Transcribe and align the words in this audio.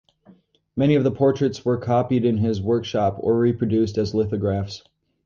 Many 0.75 0.95
of 0.95 1.03
the 1.03 1.11
portraits 1.11 1.63
were 1.63 1.77
copied 1.77 2.25
in 2.25 2.37
his 2.37 2.59
workshop 2.59 3.17
or 3.19 3.37
reproduced 3.37 3.99
as 3.99 4.15
lithographs. 4.15 4.81